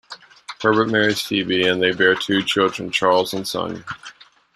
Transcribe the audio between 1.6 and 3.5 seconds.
and they bear two children, Charles and